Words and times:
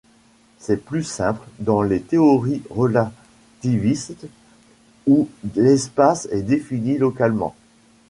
C'est 0.57 0.83
plus 0.83 1.03
simple 1.03 1.47
dans 1.59 1.83
les 1.83 2.01
théories 2.01 2.63
relativistes 2.71 4.25
où 5.05 5.29
l'espace 5.53 6.27
est 6.31 6.41
défini 6.41 6.97
localement. 6.97 7.53